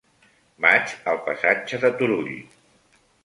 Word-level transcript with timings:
Vaig 0.65 0.93
al 1.11 1.19
passatge 1.27 1.81
de 1.85 1.93
Turull. 2.01 2.33